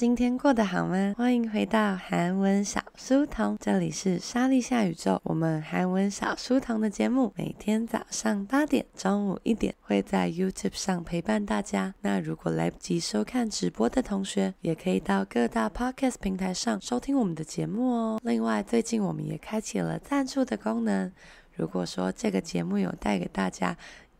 [0.00, 1.14] 今天过得好吗？
[1.18, 5.20] 欢迎回到韩文小书童，这里是莎莉夏宇宙。
[5.22, 11.94] 我们韩文小书童的节目每天早上八点、中午一点会在 YouTube 上陪伴大家。
[12.00, 18.20] 那如果来不及收看直播的同学，也可以到各大 Podcast 平台上收听我们的节目哦。
[18.22, 21.12] 另外，最近我们也开启了赞助的功能。
[21.52, 23.76] 如果说这个节目有带给大家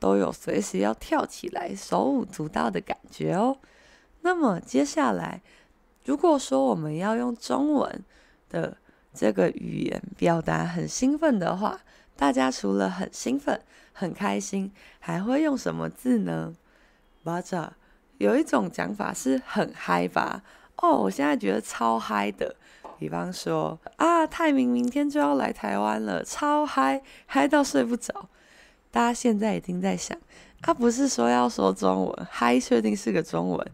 [0.00, 3.58] 都有随时要跳起来、手舞足蹈的感觉哦。
[4.22, 5.42] 那么接下来，
[6.04, 8.04] 如果说我们要用中文
[8.48, 8.76] 的
[9.12, 11.80] 这个语言表达很兴奋的话，
[12.16, 13.60] 大家除了很兴奋、
[13.92, 16.54] 很开心，还会用什么字呢？
[17.24, 17.70] 맞 아，
[18.18, 20.42] 有一种讲法是很嗨吧？
[20.76, 22.56] 哦，我现在觉得超嗨的。
[22.98, 28.28] 比方说啊，泰明明天就要来台湾了，超嗨，嗨到睡不着。
[28.92, 30.16] 大家现在已经在想，
[30.60, 33.70] 他、啊、不是说要说中文，嗨确定是个中文？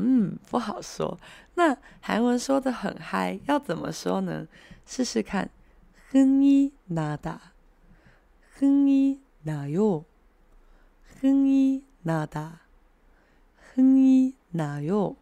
[0.00, 1.18] 嗯，不好说。
[1.54, 4.46] 那韩文说的很嗨，要怎么说呢？
[4.86, 5.50] 试试看，
[6.10, 7.38] 哼一나 다，
[8.54, 10.04] 哼一나 요，
[11.20, 12.60] 哼一나 다，
[13.74, 15.16] 哼一나 요。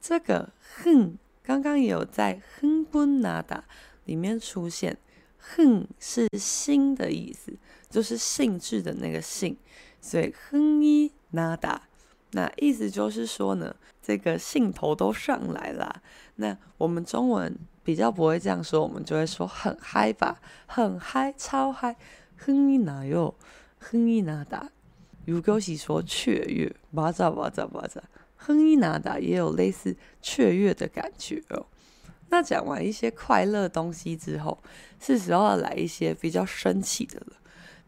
[0.00, 3.62] 这个哼，刚刚有在哼분나다
[4.04, 4.98] 里面出现，
[5.38, 7.54] 哼是心的意思，
[7.88, 9.56] 就是兴致的那个兴，
[10.02, 11.80] 所以哼一나 다。
[12.34, 16.02] 那意思就是说呢，这个兴头都上来了。
[16.34, 21.96] 那我们中文比较不会这样说，我们就会说很嗨吧，很嗨，超嗨，
[22.36, 23.34] 哼一哪哟，
[23.78, 24.70] 哼一哪达。
[25.24, 28.02] 如果是说雀跃，哇咋哇咋哇咋，
[28.36, 31.66] 哼一哪达也有类似雀跃的感觉哦。
[32.28, 34.58] 那讲完一些快乐东西之后，
[34.98, 37.36] 是时候要来一些比较生气的了。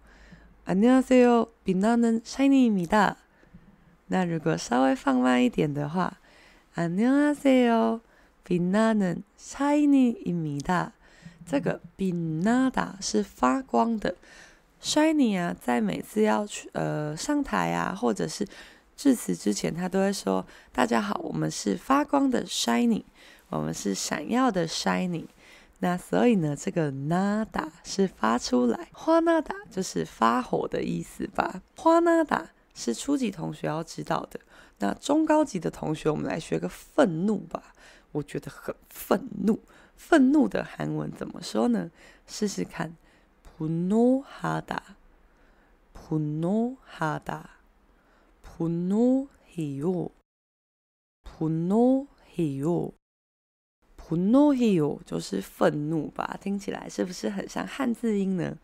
[0.64, 1.46] 안녕하세요.
[1.64, 3.16] 빛나는 샤이니입니다.
[4.08, 6.18] 那如果稍微放慢一点的话，
[6.74, 8.00] 안녕하세요.
[8.44, 10.92] 빛나는 샤이니입니다.
[11.46, 14.14] 这个빛나다是发光的，
[14.82, 18.46] Shiny 啊，在每次要去呃上台啊，或者是
[18.96, 23.04] 致辞之前，他都会说：“大家好，我们是发光的 Shiny。”
[23.50, 25.24] 我们是闪耀的 shiny，
[25.83, 34.39] 那所以呢，这个“那打”是发出来，“花那打”就是发火的意思吧？“花那打”是初级同学要知道的。
[34.79, 37.75] 那中高级的同学，我们来学个愤怒吧。
[38.13, 39.59] 我觉得很愤怒，
[39.97, 41.91] 愤怒的韩文怎么说呢？
[42.27, 42.95] 试试看
[43.59, 44.77] ，“분노하다
[45.93, 47.41] ”，“분노하다
[48.41, 50.11] ”，“분노해요
[51.27, 52.93] ”，“분노해요”。
[54.12, 58.56] 분노해요就是愤怒吧，听起来是不是很像汉字音呢？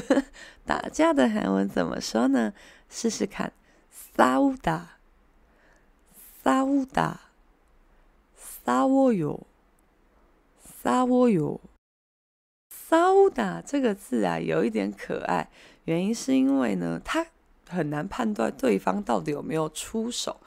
[0.65, 2.53] 打架的韩文怎么说呢？
[2.89, 3.51] 试试看，
[4.15, 4.81] 싸우다。
[6.43, 7.17] 싸우다，
[8.65, 9.39] 싸워요，
[10.83, 11.59] 싸워요，
[12.69, 15.49] 싸우다这个字啊，有一点可爱。
[15.85, 17.25] 原因是因为呢，它
[17.69, 20.37] 很难判断对方到底有没有出手。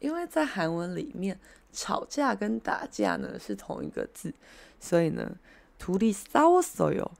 [0.00, 1.38] 因为在韩文里面，
[1.72, 4.34] 吵架跟打架呢是同一个字，
[4.78, 5.36] 所以呢，
[5.80, 7.10] 둘이싸웠어요，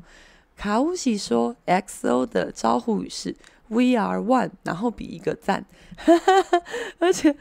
[0.55, 3.35] 卡乌西说：“XO 的招呼语是
[3.67, 5.65] We are one，然后比一个赞，
[6.97, 7.35] 而且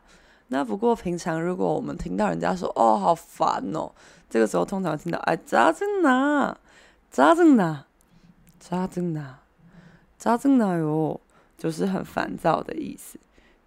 [0.52, 3.90] 那不过平常如果我们听到人家说哦，好烦哦，
[4.30, 6.54] 这个时候通常听到哎，짜증 나，
[7.12, 7.84] 짜증 나，
[8.60, 9.38] 짜증 나。
[10.18, 11.20] 짜증나요，
[11.56, 13.20] 就是很烦躁的意思。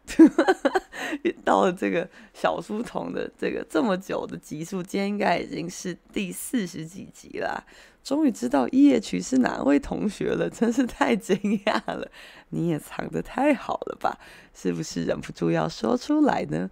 [1.43, 7.65] 到了这个小书童的这个这么久的集数，今天应该已经是第四十几集啦。
[8.03, 11.35] 终于知道 EH 是哪位同学了， 真是太惊
[11.65, 12.09] 讶了！
[12.49, 14.17] 你也藏得太好了吧？
[14.53, 16.69] 是不是忍不住要说出来呢？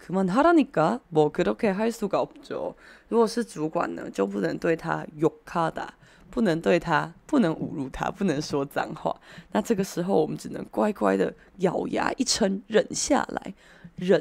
[0.00, 2.74] 그만하라니까 뭐 그렇게 할 수가 없죠.
[3.08, 5.88] 如果是主管呢，就不能对他욕하다，
[6.30, 9.20] 不能说脏话。
[9.52, 12.86] 那这个时候我们只能乖乖的咬牙一撑，忍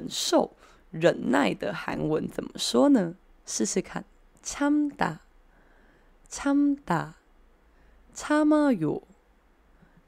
[0.10, 0.52] 受。
[0.92, 3.16] 忍耐的韩文怎么说呢？
[3.46, 4.06] 试试看，
[4.42, 5.20] 참다,
[6.30, 7.16] 참다,
[8.14, 9.02] 참아요。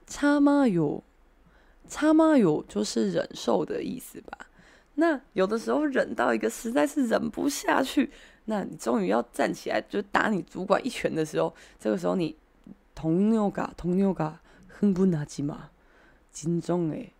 [0.07, 1.01] 참아요，
[1.89, 4.47] 참아요就是忍受的意思吧？
[4.94, 8.10] 那有的时候忍到一个实在是忍不下去
[8.44, 12.36] 那你终于要站起来就打你主管一拳的时候这个时候你
[12.94, 15.70] 同扭嘎同扭嘎哼不拿及嘛
[16.30, 17.12] 紧张诶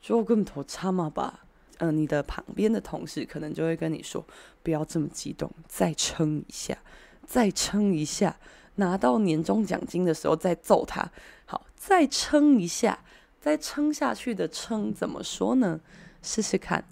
[0.00, 1.44] 就更投擦嘛吧
[1.78, 4.24] 嗯你的旁边的同事可能就会跟你说
[4.62, 6.78] 不要这么激动再撑一下
[7.26, 8.36] 再撑一下
[8.76, 11.10] 拿到年终奖金的时候再揍他。
[11.46, 12.98] 好再撑一下
[13.40, 15.80] 再撑下去的撑怎么说呢？
[16.25, 16.83] 试试看，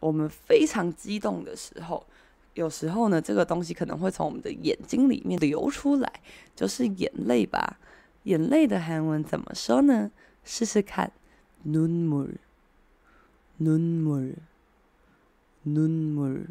[0.01, 2.07] 我们非常激动的时候，
[2.55, 6.13] 有时候呢，这个东西可能会从我们的眼睛里面流出来，
[6.55, 7.79] 就是眼泪吧。
[8.25, 10.11] 眼泪的韩文怎么说呢？
[10.45, 11.13] 试试看，
[11.67, 12.39] 눈물눈물
[15.63, 16.47] 눈물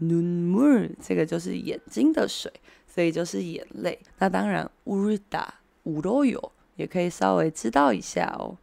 [0.00, 2.52] 눈물这个就是眼睛的水，
[2.86, 3.98] 所以就是眼泪。
[4.18, 8.56] 那当然，울다울어요也可以稍微知道一下哦。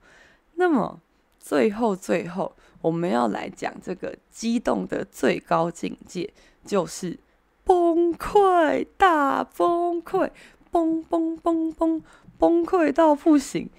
[0.56, 1.02] 那么
[1.39, 2.56] 最后最后。
[2.82, 6.34] 我们要来讲这个激动的最高境界，
[6.65, 7.19] 就是
[7.63, 10.32] 崩溃，大崩溃，
[10.71, 12.02] 崩崩崩崩，
[12.39, 13.69] 崩溃到不行。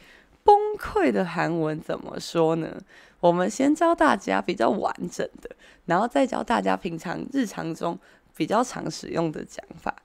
[0.45, 2.81] 崩溃的韩文怎么说呢？
[3.28, 8.00] 我们先教大家比较完整的，然后再教大家平常日常中
[8.36, 9.96] 比较常使用的讲法。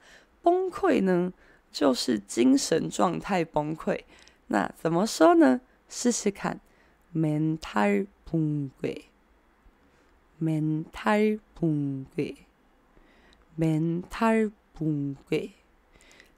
[0.43, 1.33] 崩溃呢，
[1.71, 4.01] 就是精神状态崩溃。
[4.49, 5.61] 那怎么说呢？
[5.89, 6.61] 试试看
[7.15, 8.07] ，mental。
[8.25, 9.03] 崩溃
[10.41, 12.35] ，mental 崩溃
[13.59, 15.51] ，mental 崩溃。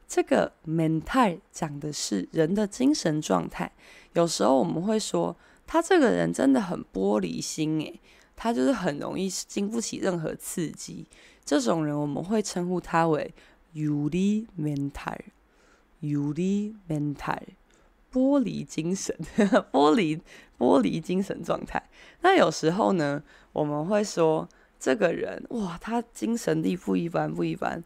[0.08, 3.70] 这个 mental 讲的是人的精神状态。
[4.14, 7.99] 有时候我们会说，他这个人真的很玻璃心，诶，
[8.35, 11.07] 他就是很容易经不起任何刺激。
[11.43, 13.33] 这种人我们会称呼他为
[13.73, 17.39] 유리 mental，유리 mental。
[18.11, 19.15] 玻璃精神，
[19.71, 20.19] 玻璃
[20.57, 21.87] 玻璃精神状态。
[22.21, 23.21] 那有时候呢，
[23.53, 24.49] 我们会说
[24.79, 27.83] 这个人哇，他精神力不一般，不一般。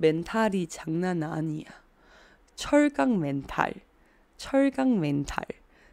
[0.00, 5.44] mental이 장난 아니야，철강 mental，철강 mental，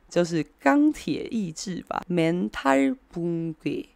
[0.08, 3.88] 就是钢铁意志吧，mental b u n g e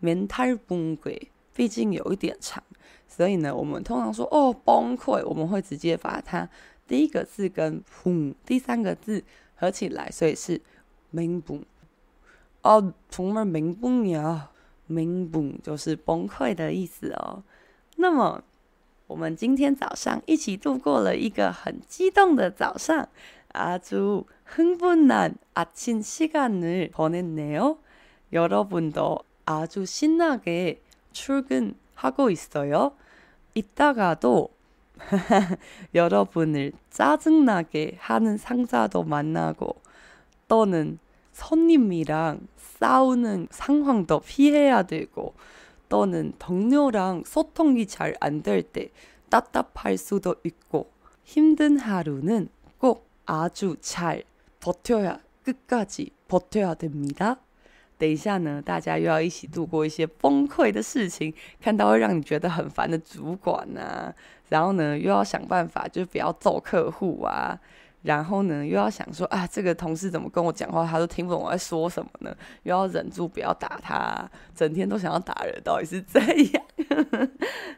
[0.00, 2.62] m e n t a l b u n g e 毕竟有一点长，
[3.08, 6.48] 所以呢，我们通常说哦崩溃，我们会直接把它
[6.86, 9.24] 第一个字跟嗯第三个字
[9.56, 10.60] 合起来，所以是
[11.10, 11.64] m i n b u
[12.62, 14.50] 哦，从而 m i n b u 呀
[14.86, 17.42] m i n b u 就是崩溃的意思哦。
[17.96, 18.44] 那么
[19.08, 23.08] 我们今天早上一起度过了一个很激动的早上，
[23.52, 24.26] 阿朱。
[24.46, 27.78] 흥분한 아침 시간을 보냈네요
[28.32, 30.80] 여러분도 아주 신나게
[31.12, 32.92] 출근하고 있어요
[33.54, 34.48] 이따가도
[35.94, 39.76] 여러분을 짜증나게 하는 상사도 만나고
[40.48, 40.98] 또는
[41.32, 45.34] 손님이랑 싸우는 상황도 피해야 되고
[45.88, 48.90] 또는 동료랑 소통이 잘 안 될 때
[49.28, 50.90] 답답할 수도 있고
[51.24, 54.22] 힘든 하루는 꼭 아주 잘
[54.65, 57.37] 버텨야 끝까지 버텨야 됩니다.
[57.97, 61.31] 等一下呢，大家又要一起度过一些崩溃的事情，
[61.61, 64.11] 看到会让你觉得很烦的主管啊，
[64.49, 67.59] 然后呢，又要想办法就不要揍客户啊，
[68.01, 72.35] 然后呢，又要想说啊，这个同事怎么跟我讲话，他都听不懂我在说什么呢？
[72.63, 76.63] 又要忍住不要打他，整天都想要打人，到底是这样？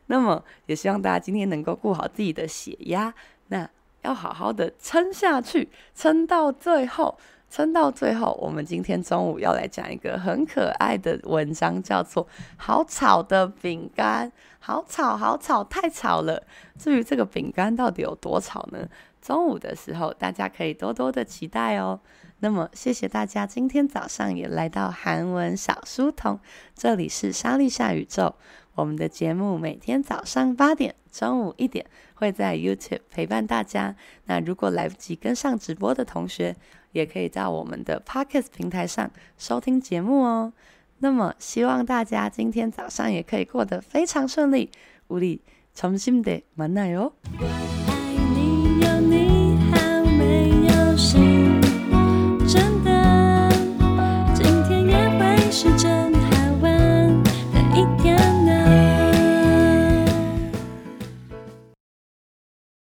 [0.08, 3.14] 那么也希望大家今天能够顾好自己的血压，
[3.48, 3.70] 那
[4.03, 7.19] 要好好的撑下去，撑到最后。
[7.51, 12.27] 撑到最后，我们今天中午要来讲一个很可爱的文章，叫做
[12.59, 14.29] 《好吵的饼干》。
[14.59, 16.43] 好吵，好吵，太吵了。
[16.79, 18.87] 至于这个饼干到底有多吵呢？
[19.23, 21.99] 中午的时候，大家可以多多的期待哦。
[22.41, 26.39] 那么，谢谢大家今天早上也来到韩文小书童，
[26.75, 28.35] 这里是莎莉夏宇宙。
[28.78, 33.96] 我们的节目每天早上八点、中午一点会在 YouTube 陪伴大家。
[34.26, 36.56] 那如果来不及跟上直播的同学，
[36.92, 40.54] 也可以在我们的 Podcast 平台上收听节目哦。
[41.00, 44.70] 那么，希望大家今天早上也可以过得非常顺利。
[45.10, 47.12] 우리점심때만나요